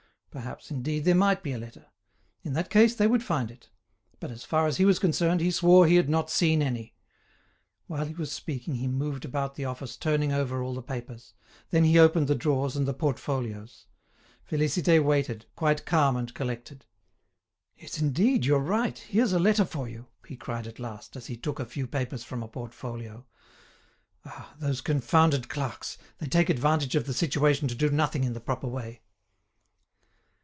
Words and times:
Perhaps, 0.33 0.71
indeed, 0.71 1.03
there 1.03 1.13
might 1.13 1.43
be 1.43 1.51
a 1.51 1.57
letter. 1.57 1.87
In 2.41 2.53
that 2.53 2.69
case 2.69 2.95
they 2.95 3.05
would 3.05 3.21
find 3.21 3.51
it. 3.51 3.67
But, 4.21 4.31
as 4.31 4.45
far 4.45 4.65
as 4.65 4.77
he 4.77 4.85
was 4.85 4.97
concerned, 4.97 5.41
he 5.41 5.51
swore 5.51 5.85
he 5.85 5.97
had 5.97 6.07
not 6.07 6.29
seen 6.29 6.61
any. 6.61 6.95
While 7.87 8.05
he 8.05 8.13
was 8.13 8.31
speaking 8.31 8.75
he 8.75 8.87
moved 8.87 9.25
about 9.25 9.55
the 9.55 9.65
office 9.65 9.97
turning 9.97 10.31
over 10.31 10.63
all 10.63 10.73
the 10.73 10.81
papers. 10.81 11.33
Then 11.71 11.83
he 11.83 11.99
opened 11.99 12.29
the 12.29 12.35
drawers 12.35 12.77
and 12.77 12.87
the 12.87 12.93
portfolios. 12.93 13.87
Félicité 14.49 15.03
waited, 15.03 15.47
quite 15.57 15.85
calm 15.85 16.15
and 16.15 16.33
collected. 16.33 16.85
"Yes, 17.75 17.99
indeed, 17.99 18.45
you're 18.45 18.57
right, 18.59 18.97
here's 18.97 19.33
a 19.33 19.37
letter 19.37 19.65
for 19.65 19.89
you," 19.89 20.07
he 20.25 20.37
cried 20.37 20.65
at 20.65 20.79
last, 20.79 21.17
as 21.17 21.25
he 21.27 21.35
took 21.35 21.59
a 21.59 21.65
few 21.65 21.87
papers 21.87 22.23
from 22.23 22.41
a 22.41 22.47
portfolio. 22.47 23.25
"Ah! 24.23 24.55
those 24.59 24.79
confounded 24.79 25.49
clerks, 25.49 25.97
they 26.19 26.27
take 26.27 26.49
advantage 26.49 26.95
of 26.95 27.05
the 27.05 27.13
situation 27.13 27.67
to 27.67 27.75
do 27.75 27.89
nothing 27.89 28.23
in 28.23 28.31
the 28.31 28.39
proper 28.39 28.67
way." 28.69 29.01